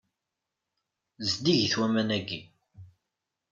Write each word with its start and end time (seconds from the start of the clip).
Zeddigit 1.27 1.73
waman-agi. 1.79 2.39